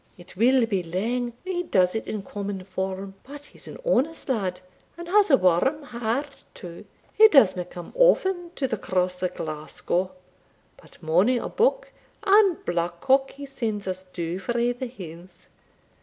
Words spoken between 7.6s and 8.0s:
come